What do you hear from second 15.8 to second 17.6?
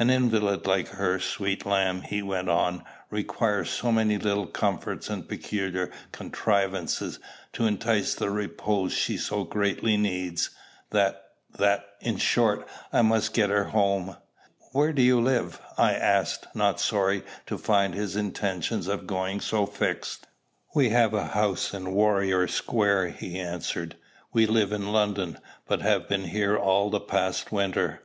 asked, not sorry to